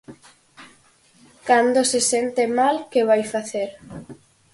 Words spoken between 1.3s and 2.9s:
Cando se sente mal,